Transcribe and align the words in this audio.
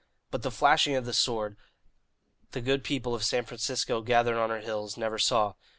But 0.31 0.41
the 0.41 0.49
flashing 0.49 0.95
of 0.95 1.05
the 1.05 1.13
sword, 1.13 1.57
the 2.53 2.61
good 2.61 2.83
people 2.83 3.13
of 3.13 3.23
San 3.23 3.45
Francisco, 3.45 4.01
gathered 4.01 4.39
on 4.39 4.49
her 4.49 4.61
hills, 4.61 4.97
never 4.97 5.19
saw. 5.19 5.53